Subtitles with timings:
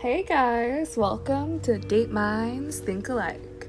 [0.00, 3.68] Hey guys, welcome to Date Minds Think Alike.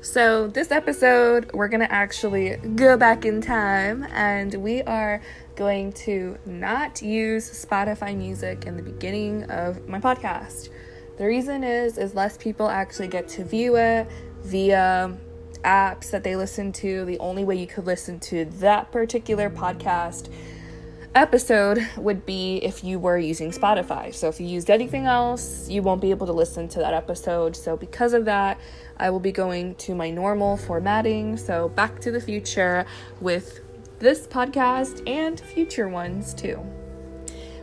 [0.00, 5.22] So, this episode, we're gonna actually go back in time and we are
[5.54, 10.70] going to not use Spotify music in the beginning of my podcast.
[11.18, 14.08] The reason is is less people actually get to view it
[14.42, 15.16] via
[15.62, 17.04] apps that they listen to.
[17.04, 20.32] The only way you could listen to that particular podcast
[21.14, 24.14] episode would be if you were using Spotify.
[24.14, 27.56] So if you used anything else, you won't be able to listen to that episode.
[27.56, 28.60] So because of that,
[28.96, 31.36] I will be going to my normal formatting.
[31.36, 32.86] So back to the future
[33.20, 33.60] with
[33.98, 36.64] this podcast and future ones too.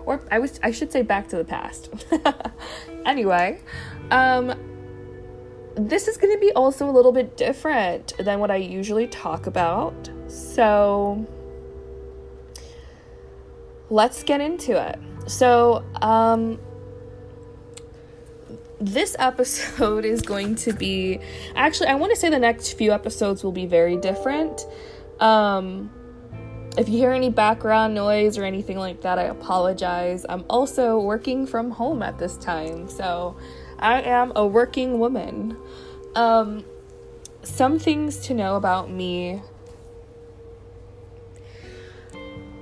[0.06, 1.90] Or I was I should say back to the past.
[3.06, 3.62] anyway,
[4.12, 4.54] um
[5.78, 9.46] this is going to be also a little bit different than what I usually talk
[9.46, 10.10] about.
[10.28, 11.24] So,
[13.90, 15.00] let's get into it.
[15.30, 16.60] So, um,
[18.80, 21.20] this episode is going to be
[21.56, 24.66] actually, I want to say the next few episodes will be very different.
[25.20, 25.92] Um,
[26.78, 30.26] if you hear any background noise or anything like that, I apologize.
[30.30, 33.36] I'm also working from home at this time, so
[33.80, 35.58] I am a working woman.
[36.14, 36.64] Um,
[37.42, 39.42] some things to know about me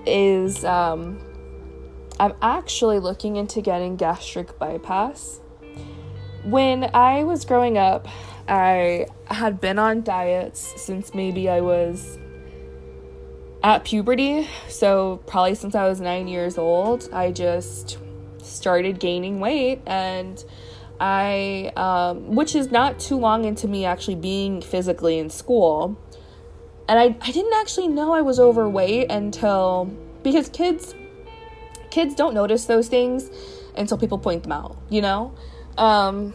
[0.06, 1.20] is um,
[2.20, 5.42] I'm actually looking into getting gastric bypass.
[6.44, 8.08] When I was growing up,
[8.48, 12.20] I had been on diets since maybe I was
[13.64, 14.48] at puberty.
[14.70, 17.98] So, probably since I was nine years old, I just
[18.44, 20.44] started gaining weight and
[21.00, 26.00] I, um, which is not too long into me actually being physically in school
[26.88, 29.86] and I, I didn't actually know I was overweight until
[30.24, 30.94] because kids
[31.90, 33.30] kids don't notice those things
[33.78, 35.34] until people point them out, you know?
[35.78, 36.34] Um,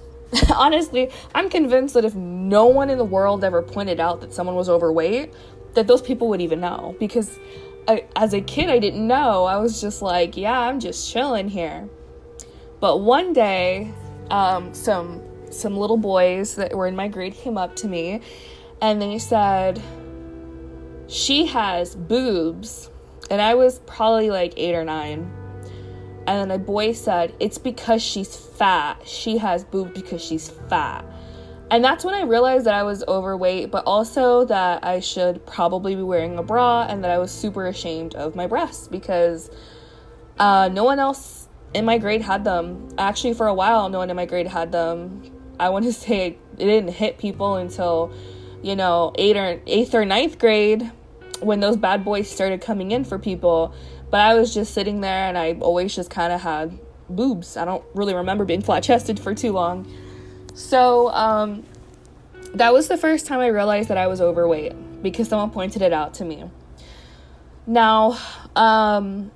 [0.54, 4.56] honestly, I'm convinced that if no one in the world ever pointed out that someone
[4.56, 5.32] was overweight,
[5.74, 7.38] that those people would even know because
[7.88, 9.44] I, as a kid I didn't know.
[9.44, 11.88] I was just like, yeah, I'm just chilling here.
[12.80, 13.92] But one day,
[14.30, 18.20] um, some some little boys that were in my grade came up to me
[18.82, 19.80] and they said,
[21.06, 22.90] She has boobs.
[23.30, 25.32] And I was probably like eight or nine.
[26.26, 29.06] And then a boy said, It's because she's fat.
[29.06, 31.06] She has boobs because she's fat.
[31.70, 35.94] And that's when I realized that I was overweight, but also that I should probably
[35.94, 39.48] be wearing a bra and that I was super ashamed of my breasts because
[40.38, 42.90] uh, no one else in my grade had them.
[42.98, 45.22] Actually, for a while, no one in my grade had them.
[45.58, 48.12] I want to say it didn't hit people until
[48.62, 50.90] you know, eighth or eighth or ninth grade
[51.40, 53.74] when those bad boys started coming in for people.
[54.10, 56.78] But I was just sitting there and I always just kind of had
[57.08, 57.56] boobs.
[57.56, 59.90] I don't really remember being flat chested for too long.
[60.54, 61.64] So, um,
[62.54, 65.92] that was the first time I realized that I was overweight because someone pointed it
[65.92, 66.44] out to me.
[67.66, 68.18] Now,
[68.54, 69.30] um,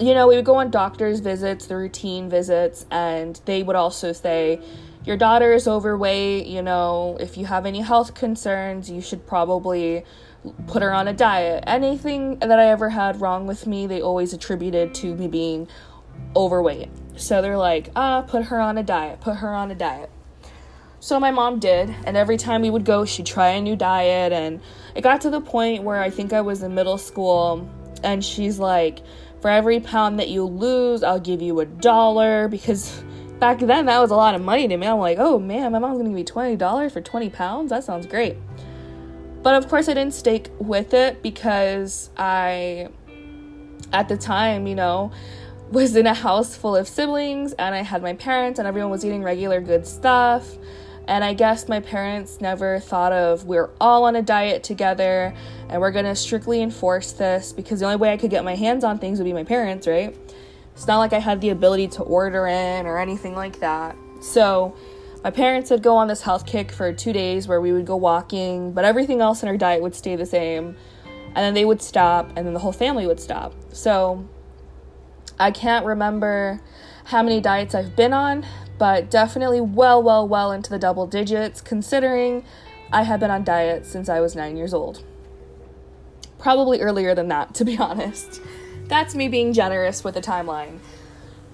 [0.00, 4.12] you know, we would go on doctor's visits, the routine visits, and they would also
[4.12, 4.60] say,
[5.08, 10.04] your daughter is overweight, you know, if you have any health concerns, you should probably
[10.66, 11.64] put her on a diet.
[11.66, 15.66] Anything that I ever had wrong with me, they always attributed to me being
[16.36, 16.90] overweight.
[17.16, 20.10] So they're like, ah, put her on a diet, put her on a diet.
[21.00, 24.34] So my mom did, and every time we would go, she'd try a new diet.
[24.34, 24.60] And
[24.94, 27.66] it got to the point where I think I was in middle school,
[28.04, 28.98] and she's like,
[29.40, 33.02] for every pound that you lose, I'll give you a dollar because
[33.38, 34.86] back then that was a lot of money to me.
[34.86, 37.70] I'm like, oh man, my mom's gonna give me twenty dollars for twenty pounds.
[37.70, 38.36] That sounds great.
[39.42, 42.88] But of course, I didn't stick with it because I,
[43.92, 45.12] at the time, you know,
[45.70, 49.04] was in a house full of siblings and I had my parents and everyone was
[49.04, 50.56] eating regular good stuff.
[51.06, 55.34] And I guess my parents never thought of we're all on a diet together
[55.68, 58.84] and we're gonna strictly enforce this because the only way I could get my hands
[58.84, 60.14] on things would be my parents, right?
[60.78, 63.96] It's not like I had the ability to order in or anything like that.
[64.20, 64.76] So,
[65.24, 67.96] my parents would go on this health kick for two days where we would go
[67.96, 70.76] walking, but everything else in our diet would stay the same.
[71.26, 73.54] And then they would stop, and then the whole family would stop.
[73.72, 74.24] So,
[75.36, 76.60] I can't remember
[77.06, 78.46] how many diets I've been on,
[78.78, 82.44] but definitely well, well, well into the double digits, considering
[82.92, 85.02] I have been on diets since I was nine years old.
[86.38, 88.40] Probably earlier than that, to be honest
[88.88, 90.78] that's me being generous with the timeline.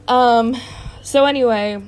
[0.08, 0.56] Um,
[1.02, 1.82] so anyway,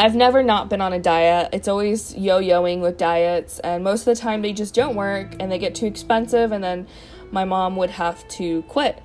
[0.00, 1.50] I've never not been on a diet.
[1.52, 5.34] It's always yo yoing with diets, and most of the time they just don't work
[5.40, 6.86] and they get too expensive, and then
[7.30, 9.02] my mom would have to quit.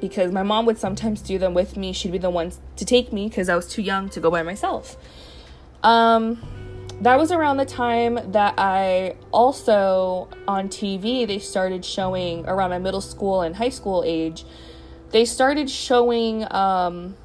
[0.00, 1.92] because my mom would sometimes do them with me.
[1.92, 4.42] She'd be the one to take me because I was too young to go by
[4.42, 4.96] myself.
[5.82, 6.42] Um,
[7.00, 12.78] that was around the time that I also on TV they started showing around my
[12.78, 14.44] middle school and high school age.
[15.10, 17.16] They started showing um,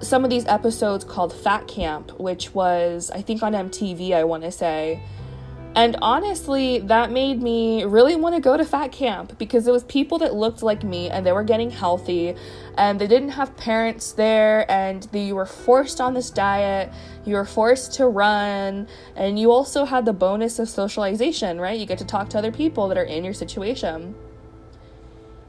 [0.00, 4.12] some of these episodes called Fat Camp, which was I think on MTV.
[4.12, 5.00] I want to say
[5.76, 9.84] and honestly, that made me really want to go to fat camp because it was
[9.84, 12.34] people that looked like me and they were getting healthy
[12.78, 16.90] and they didn't have parents there and they, you were forced on this diet,
[17.26, 21.78] you were forced to run, and you also had the bonus of socialization, right?
[21.78, 24.14] You get to talk to other people that are in your situation.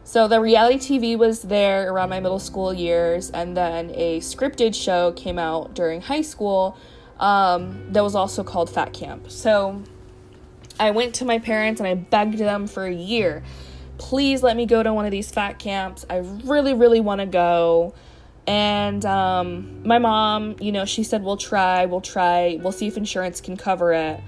[0.03, 4.75] So the reality TV was there around my middle school years, and then a scripted
[4.75, 6.77] show came out during high school
[7.17, 9.31] um, that was also called Fat Camp.
[9.31, 9.83] So
[10.79, 13.43] I went to my parents and I begged them for a year.
[13.97, 16.05] Please let me go to one of these fat camps.
[16.09, 17.95] I really, really want to go.
[18.45, 22.95] And um, my mom, you know, she said, We'll try, we'll try, we'll see if
[22.95, 24.21] insurance can cover it.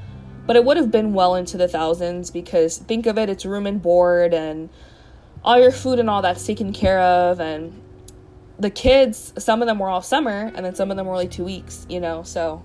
[0.46, 3.68] But it would have been well into the thousands because think of it, it's room
[3.68, 4.70] and board and
[5.44, 7.40] all your food and all that's taken care of.
[7.40, 7.80] And
[8.58, 11.28] the kids, some of them were all summer and then some of them were only
[11.28, 12.64] two weeks, you know, so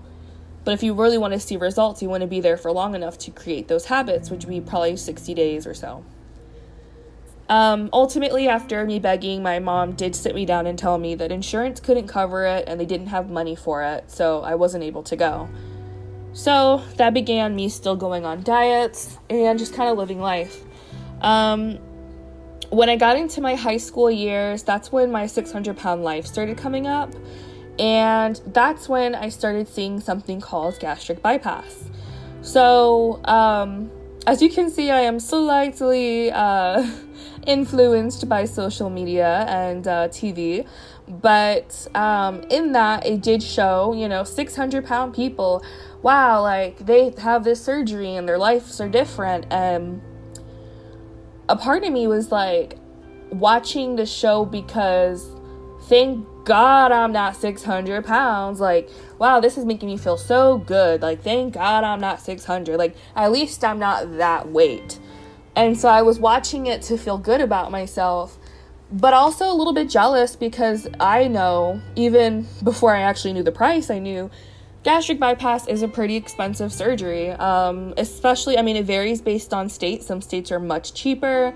[0.65, 2.95] but if you really want to see results, you want to be there for long
[2.95, 6.03] enough to create those habits, which would be probably 60 days or so.
[7.47, 11.31] Um, ultimately, after me begging, my mom did sit me down and tell me that
[11.31, 15.03] insurance couldn't cover it and they didn't have money for it, so I wasn't able
[15.03, 15.47] to go.
[16.33, 20.63] So that began me still going on diets and just kind of living life.
[21.21, 21.77] Um,
[22.71, 26.57] when I got into my high school years, that's when my 600 pound life started
[26.57, 27.13] coming up.
[27.77, 31.89] And that's when I started seeing something called gastric bypass.
[32.41, 33.91] So, um,
[34.27, 36.87] as you can see, I am slightly uh,
[37.47, 40.67] influenced by social media and uh, TV.
[41.07, 45.63] But um, in that, it did show, you know, 600 pound people.
[46.01, 49.45] Wow, like they have this surgery and their lives are different.
[49.51, 50.01] And
[51.47, 52.77] a part of me was like
[53.31, 55.27] watching the show because
[55.83, 58.59] thank God I'm not 600 pounds.
[58.59, 58.89] Like,
[59.19, 61.01] wow, this is making me feel so good.
[61.01, 62.77] Like, thank God I'm not 600.
[62.77, 64.99] Like, at least I'm not that weight.
[65.55, 68.37] And so I was watching it to feel good about myself,
[68.91, 73.51] but also a little bit jealous because I know, even before I actually knew the
[73.51, 74.29] price, I knew
[74.83, 77.31] gastric bypass is a pretty expensive surgery.
[77.31, 80.03] Um, especially, I mean, it varies based on state.
[80.03, 81.55] Some states are much cheaper,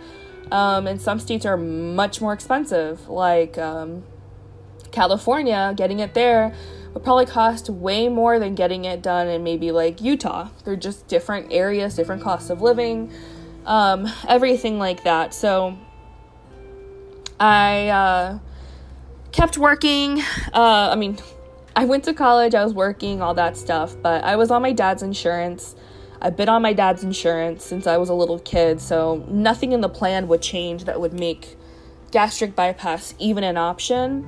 [0.51, 3.07] um, and some states are much more expensive.
[3.07, 4.03] Like, um,
[4.91, 6.53] California, getting it there
[6.93, 10.49] would probably cost way more than getting it done in maybe like Utah.
[10.65, 13.11] They're just different areas, different costs of living,
[13.65, 15.33] um, everything like that.
[15.33, 15.77] So
[17.39, 18.39] I uh,
[19.31, 20.21] kept working.
[20.53, 21.17] Uh, I mean,
[21.75, 24.71] I went to college, I was working, all that stuff, but I was on my
[24.71, 25.75] dad's insurance.
[26.21, 29.79] I've been on my dad's insurance since I was a little kid, so nothing in
[29.79, 31.55] the plan would change that would make
[32.11, 34.27] gastric bypass even an option.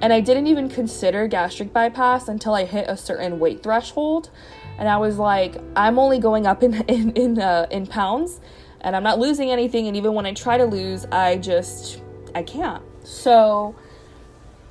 [0.00, 4.30] And I didn't even consider gastric bypass until I hit a certain weight threshold.
[4.78, 8.40] And I was like, I'm only going up in in in, uh, in pounds,
[8.80, 9.88] and I'm not losing anything.
[9.88, 12.00] And even when I try to lose, I just
[12.34, 12.82] I can't.
[13.04, 13.74] So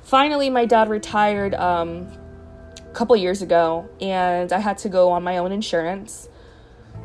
[0.02, 2.08] finally, my dad retired um,
[2.78, 6.28] a couple years ago, and I had to go on my own insurance.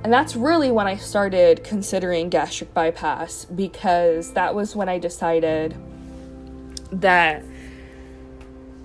[0.03, 5.77] And that's really when I started considering gastric bypass because that was when I decided
[6.91, 7.43] that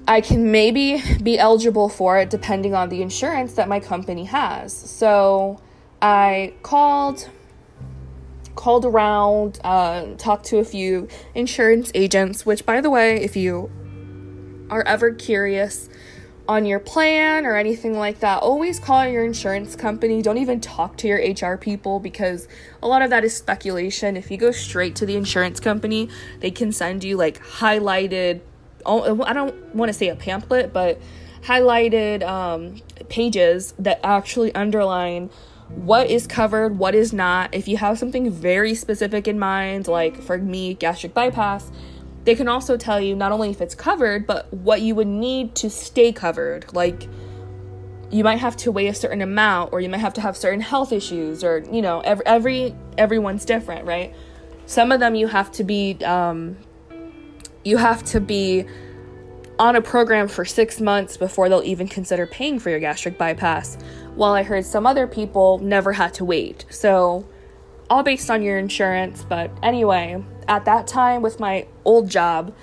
[0.09, 4.73] I can maybe be eligible for it depending on the insurance that my company has.
[4.73, 5.61] So
[6.01, 7.29] I called
[8.55, 13.71] called around, uh, talked to a few insurance agents, which, by the way, if you
[14.69, 15.89] are ever curious
[16.49, 20.23] on your plan or anything like that, always call your insurance company.
[20.23, 22.49] Don't even talk to your HR people because
[22.83, 24.17] a lot of that is speculation.
[24.17, 26.09] If you go straight to the insurance company,
[26.41, 28.41] they can send you like highlighted
[28.87, 31.01] I don't want to say a pamphlet, but
[31.43, 35.31] highlighted um, pages that actually underline
[35.69, 37.55] what is covered, what is not.
[37.55, 41.71] If you have something very specific in mind, like for me, gastric bypass,
[42.25, 45.55] they can also tell you not only if it's covered, but what you would need
[45.57, 46.73] to stay covered.
[46.73, 47.09] Like,
[48.11, 50.61] you might have to weigh a certain amount, or you might have to have certain
[50.61, 54.15] health issues, or you know, every, every everyone's different, right?
[54.67, 56.57] Some of them you have to be um,
[57.69, 58.67] you have to be
[59.59, 63.77] on a program for six months before they'll even consider paying for your gastric bypass.
[64.15, 66.65] While I heard some other people never had to wait.
[66.71, 67.27] So,
[67.91, 69.25] all based on your insurance.
[69.29, 72.55] But anyway, at that time with my old job,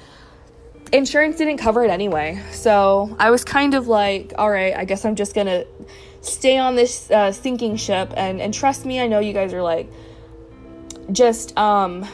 [0.91, 2.41] insurance didn't cover it anyway.
[2.51, 5.65] So I was kind of like, all right, I guess I'm just gonna
[6.21, 9.63] stay on this uh, sinking ship and and trust me, I know you guys are
[9.63, 9.89] like,
[11.12, 12.07] just um,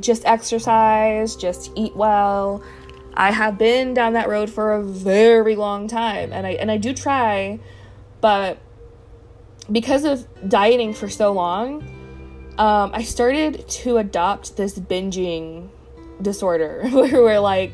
[0.00, 2.62] just exercise, just eat well.
[3.14, 6.76] I have been down that road for a very long time, and I and I
[6.76, 7.58] do try,
[8.20, 8.58] but
[9.70, 11.82] because of dieting for so long,
[12.58, 15.68] um, I started to adopt this binging
[16.22, 17.72] disorder where we're like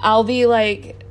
[0.00, 1.02] I'll be like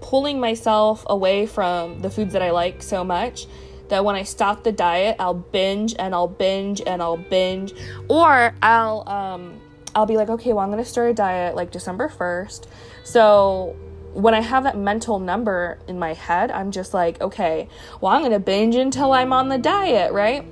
[0.00, 3.46] pulling myself away from the foods that I like so much
[3.92, 7.74] that when I stop the diet, I'll binge and I'll binge and I'll binge
[8.08, 9.60] or I'll um
[9.94, 12.64] I'll be like, "Okay, well, I'm to start a diet like December 1st."
[13.04, 13.76] So,
[14.14, 17.68] when I have that mental number in my head, I'm just like, "Okay,
[18.00, 20.46] well, I'm to binge until I'm on the diet, right?"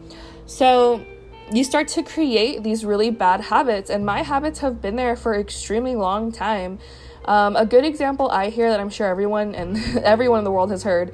[0.44, 1.00] So,
[1.50, 5.35] you start to create these really bad habits and my habits have been there for
[5.35, 6.78] extremely long time
[7.25, 10.70] um, a good example I hear that I'm sure everyone and everyone in the world
[10.70, 11.12] has heard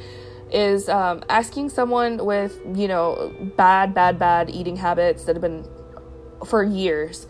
[0.50, 5.66] is um, asking someone with, you know, bad, bad, bad eating habits that have been
[6.44, 7.26] for years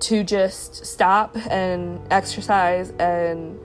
[0.00, 3.58] to just stop and exercise and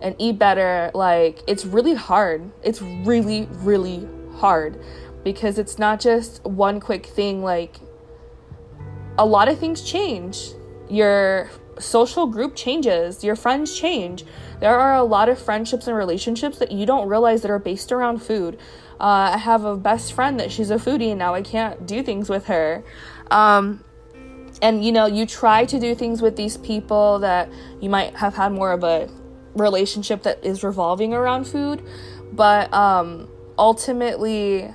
[0.00, 0.90] and eat better.
[0.94, 2.50] Like it's really hard.
[2.62, 4.80] It's really really hard
[5.24, 7.42] because it's not just one quick thing.
[7.42, 7.76] Like
[9.18, 10.50] a lot of things change.
[10.88, 14.24] Your social group changes, your friends change.
[14.60, 17.92] There are a lot of friendships and relationships that you don't realize that are based
[17.92, 18.58] around food.
[19.00, 22.02] Uh, I have a best friend that she's a foodie and now I can't do
[22.02, 22.82] things with her.
[23.30, 23.84] Um,
[24.60, 27.48] and you know, you try to do things with these people that
[27.80, 29.08] you might have had more of a
[29.54, 31.82] relationship that is revolving around food,
[32.32, 34.74] but um, ultimately,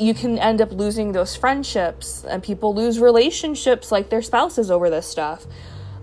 [0.00, 4.90] you can end up losing those friendships and people lose relationships like their spouses over
[4.90, 5.46] this stuff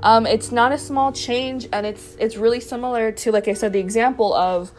[0.01, 3.73] um, it's not a small change and it's it's really similar to like i said
[3.73, 4.71] the example of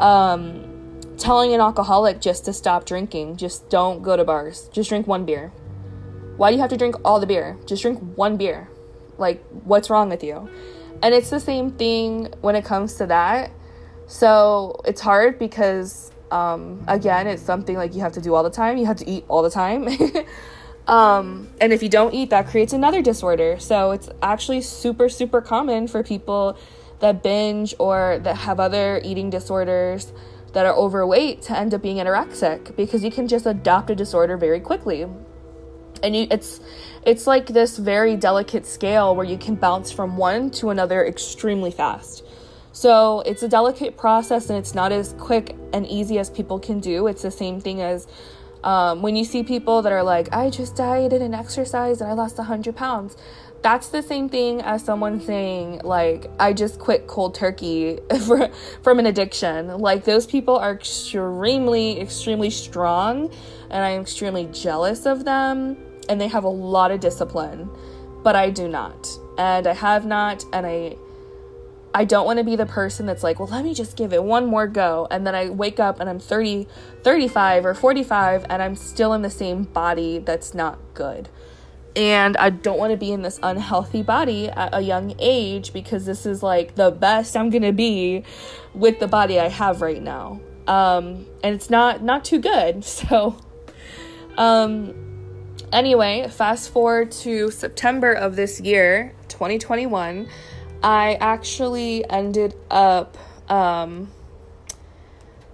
[0.00, 5.06] um, telling an alcoholic just to stop drinking just don't go to bars just drink
[5.06, 5.52] one beer.
[6.38, 7.58] Why do you have to drink all the beer?
[7.66, 8.68] Just drink one beer.
[9.18, 10.48] Like what's wrong with you?
[11.02, 13.50] And it's the same thing when it comes to that.
[14.06, 18.50] So it's hard because um, again, it's something like you have to do all the
[18.50, 18.76] time.
[18.76, 19.88] You have to eat all the time.
[20.88, 23.60] um, and if you don't eat, that creates another disorder.
[23.60, 26.58] So it's actually super, super common for people
[27.00, 30.12] that binge or that have other eating disorders
[30.54, 34.38] that are overweight to end up being anorexic because you can just adopt a disorder
[34.38, 35.06] very quickly.
[36.02, 36.60] And you, it's
[37.04, 41.70] it's like this very delicate scale where you can bounce from one to another extremely
[41.70, 42.24] fast.
[42.72, 46.80] So it's a delicate process and it's not as quick and easy as people can
[46.80, 47.08] do.
[47.08, 48.06] It's the same thing as
[48.64, 52.14] um, when you see people that are like, I just dieted and exercised and I
[52.14, 53.16] lost 100 pounds.
[53.62, 58.48] That's the same thing as someone saying, like, I just quit cold turkey for,
[58.82, 59.68] from an addiction.
[59.78, 63.32] Like, those people are extremely, extremely strong,
[63.70, 65.76] and I'm extremely jealous of them,
[66.08, 67.68] and they have a lot of discipline,
[68.22, 69.08] but I do not.
[69.38, 70.96] And I have not, and I
[71.94, 74.22] I don't want to be the person that's like, well, let me just give it
[74.22, 75.08] one more go.
[75.10, 76.68] And then I wake up and I'm 30,
[77.02, 81.28] 35 or 45 and I'm still in the same body that's not good.
[81.96, 86.06] And I don't want to be in this unhealthy body at a young age because
[86.06, 88.24] this is like the best I'm going to be
[88.74, 90.40] with the body I have right now.
[90.66, 92.84] Um, and it's not not too good.
[92.84, 93.36] So
[94.36, 94.94] um
[95.72, 100.28] anyway, fast forward to September of this year, 2021
[100.82, 103.16] I actually ended up
[103.50, 104.10] um,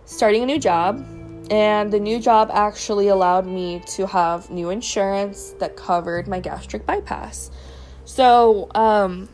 [0.05, 1.05] starting a new job,
[1.51, 6.85] and the new job actually allowed me to have new insurance that covered my gastric
[6.85, 7.51] bypass.
[8.05, 9.29] So, um,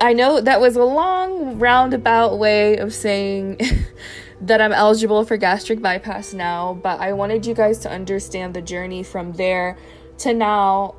[0.00, 3.60] I know that was a long roundabout way of saying
[4.40, 8.60] that I'm eligible for gastric bypass now, but I wanted you guys to understand the
[8.60, 9.78] journey from there
[10.18, 10.96] to now,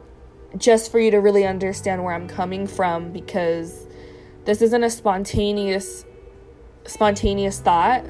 [0.57, 3.86] just for you to really understand where I'm coming from because
[4.47, 6.05] this isn't a spontaneous
[6.85, 8.05] spontaneous thought.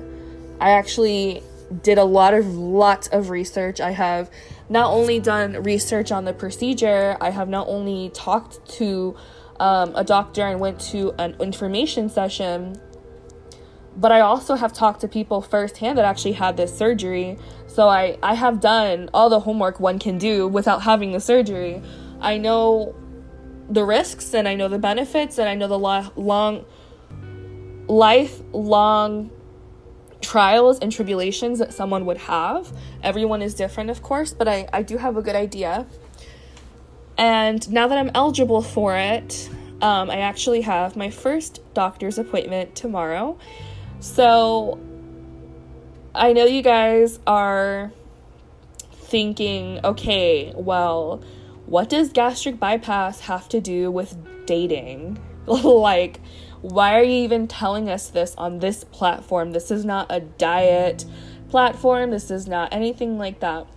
[0.62, 1.41] I actually
[1.82, 3.82] did a lot of lots of research.
[3.82, 4.29] I have
[4.70, 9.15] not only done research on the procedure, I have not only talked to
[9.60, 12.79] um, a doctor and went to an information session,
[13.96, 17.39] but I also have talked to people firsthand that actually had this surgery.
[17.65, 21.82] So I, I have done all the homework one can do without having the surgery.
[22.22, 22.96] I know
[23.70, 26.66] the risks and I know the benefits and I know the lo- long
[27.88, 29.32] lifelong
[30.22, 32.72] trials and tribulations that someone would have.
[33.04, 35.86] Everyone is different, of course, but I, I do have a good idea.
[37.18, 39.50] And now that I'm eligible for it,
[39.82, 43.38] um, I actually have my first doctor's appointment tomorrow.
[44.00, 44.80] So
[46.14, 47.92] I know you guys are
[48.92, 51.22] thinking, okay, well,
[51.68, 55.20] what does gastric bypass have to do with dating?
[55.46, 56.22] like,
[56.62, 59.52] why are you even telling us this on this platform?
[59.52, 61.04] This is not a diet
[61.50, 63.68] platform, this is not anything like that.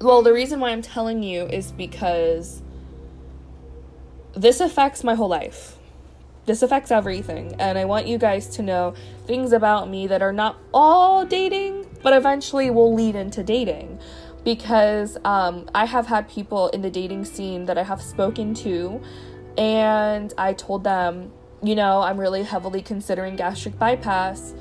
[0.00, 2.62] Well, the reason why I'm telling you is because
[4.34, 5.76] this affects my whole life.
[6.46, 7.54] This affects everything.
[7.58, 8.94] And I want you guys to know
[9.26, 13.98] things about me that are not all dating, but eventually will lead into dating.
[14.46, 19.02] Because um, I have had people in the dating scene that I have spoken to,
[19.58, 21.32] and I told them,
[21.64, 24.54] you know, I'm really heavily considering gastric bypass.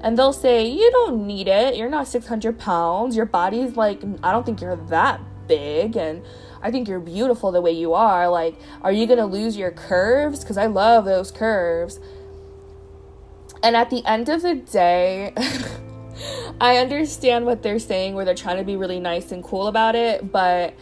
[0.00, 1.76] And they'll say, You don't need it.
[1.76, 3.16] You're not 600 pounds.
[3.16, 5.96] Your body's like, I don't think you're that big.
[5.96, 6.24] And
[6.62, 8.28] I think you're beautiful the way you are.
[8.28, 10.40] Like, are you gonna lose your curves?
[10.40, 11.98] Because I love those curves.
[13.60, 15.34] And at the end of the day,
[16.60, 19.94] I understand what they're saying where they're trying to be really nice and cool about
[19.94, 20.74] it, but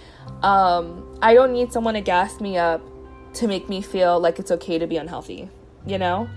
[0.43, 2.83] um, I don't need someone to gas me up
[3.35, 5.49] to make me feel like it's okay to be unhealthy.
[5.87, 6.29] You know,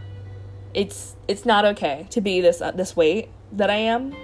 [0.74, 4.16] it's it's not okay to be this uh, this weight that I am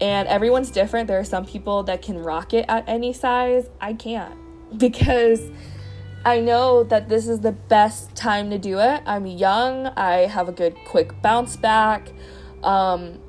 [0.00, 1.08] and everyone's different.
[1.08, 3.68] There are some people that can rock it at any size.
[3.80, 4.34] I can't
[4.78, 5.50] because
[6.24, 9.02] I know that this is the best time to do it.
[9.06, 9.86] I'm young.
[9.88, 12.10] I have a good quick bounce back.
[12.62, 13.20] Um,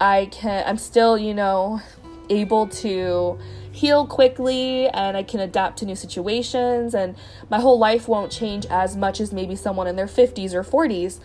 [0.00, 0.64] I can.
[0.66, 1.80] I'm still, you know,
[2.28, 3.38] able to
[3.70, 7.16] heal quickly and I can adapt to new situations and
[7.50, 11.18] my whole life won't change as much as maybe someone in their 50s or 40s.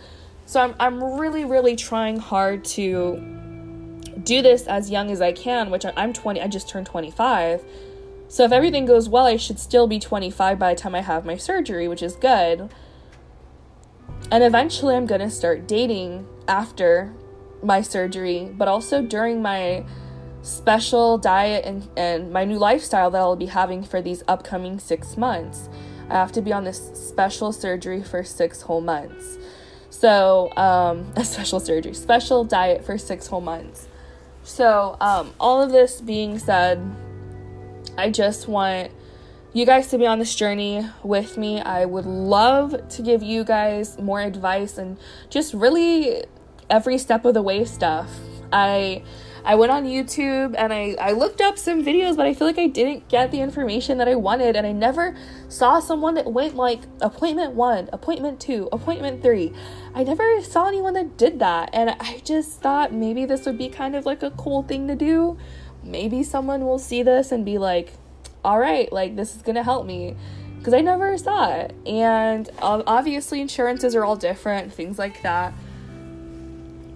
[0.46, 3.40] So I'm I'm really really trying hard to
[4.24, 7.64] do this as young as I can, which I'm 20, I just turned 25.
[8.28, 11.24] So if everything goes well, I should still be 25 by the time I have
[11.24, 12.70] my surgery, which is good.
[14.30, 17.12] And eventually I'm going to start dating after
[17.62, 19.84] my surgery, but also during my
[20.42, 25.16] special diet and, and my new lifestyle that I'll be having for these upcoming six
[25.16, 25.68] months.
[26.08, 29.38] I have to be on this special surgery for six whole months.
[29.90, 33.86] So, um, a special surgery, special diet for six whole months.
[34.42, 36.80] So, um, all of this being said,
[37.98, 38.90] I just want
[39.52, 41.60] you guys to be on this journey with me.
[41.60, 44.96] I would love to give you guys more advice and
[45.28, 46.24] just really
[46.70, 48.10] every step of the way stuff.
[48.52, 49.02] I
[49.44, 52.58] I went on YouTube and I, I looked up some videos, but I feel like
[52.58, 54.54] I didn't get the information that I wanted.
[54.56, 55.16] And I never
[55.48, 59.52] saw someone that went like appointment one, appointment two, appointment three.
[59.94, 61.70] I never saw anyone that did that.
[61.72, 64.94] And I just thought maybe this would be kind of like a cool thing to
[64.94, 65.38] do.
[65.82, 67.94] Maybe someone will see this and be like,
[68.44, 70.16] all right, like this is to help me.
[70.58, 71.74] Because I never saw it.
[71.86, 75.54] And um, obviously, insurances are all different, things like that.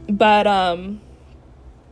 [0.08, 1.00] But, um,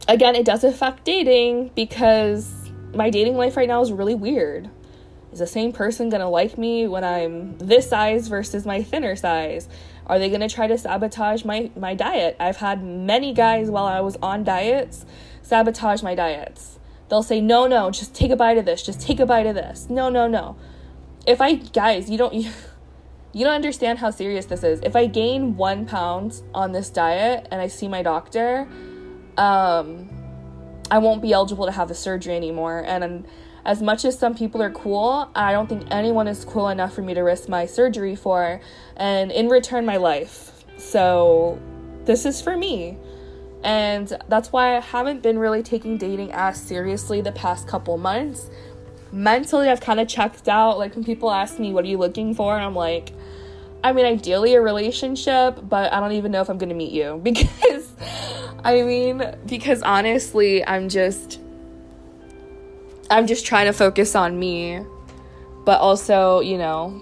[0.09, 4.71] again, it does affect dating because my dating life right now is really weird.
[5.33, 9.67] Is the same person gonna like me when I'm this size versus my thinner size?
[10.07, 12.37] Are they gonna try to sabotage my, my diet?
[12.39, 15.07] I've had many guys while I was on diets
[15.43, 16.79] sabotage my diets.
[17.09, 19.55] They'll say, no, no, just take a bite of this, just take a bite of
[19.55, 19.89] this.
[19.91, 20.57] No, no, no.
[21.27, 22.51] If I, guys, you don't, you,
[23.33, 24.81] you don't understand how serious this is.
[24.83, 28.69] If I gain one pound on this diet and I see my doctor,
[29.39, 30.11] um,
[30.91, 32.85] I won't be eligible to have the surgery anymore.
[32.87, 33.27] And
[33.65, 37.03] as much as some people are cool, I don't think anyone is cool enough for
[37.03, 38.61] me to risk my surgery for,
[38.97, 40.65] and in return, my life.
[40.77, 41.61] So,
[42.05, 42.99] this is for me.
[43.63, 48.51] And that's why I haven't been really taking dating as seriously the past couple months.
[49.13, 50.79] Mentally, I've kind of checked out.
[50.79, 52.55] Like, when people ask me, What are you looking for?
[52.55, 53.13] I'm like,
[53.85, 57.21] I mean, ideally a relationship, but I don't even know if I'm gonna meet you.
[57.33, 57.93] Because,
[58.65, 61.41] I mean, because honestly, I'm just,
[63.11, 64.81] I'm just trying to focus on me,
[65.65, 67.01] but also, you know,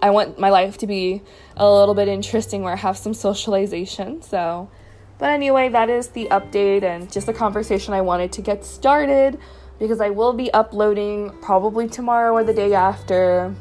[0.00, 1.22] I want my life to be
[1.56, 4.22] a little bit interesting where I have some socialization.
[4.22, 4.70] So,
[5.18, 9.38] but anyway, that is the update and just a conversation I wanted to get started
[9.78, 13.54] because I will be uploading probably tomorrow or the day after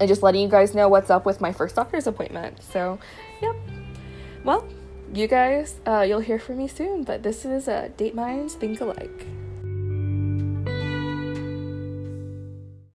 [0.00, 2.62] and just letting you guys know what's up with my first doctor's appointment.
[2.62, 2.98] So,
[3.42, 3.56] yep.
[4.44, 4.66] Well,
[5.12, 8.80] you guys, uh, you'll hear from me soon, but this is uh, Date Minds Think
[8.80, 9.26] Alike.